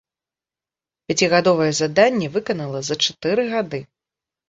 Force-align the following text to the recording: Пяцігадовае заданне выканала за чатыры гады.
Пяцігадовае 1.11 1.69
заданне 1.81 2.33
выканала 2.39 2.79
за 2.91 3.01
чатыры 3.05 3.51
гады. 3.57 3.87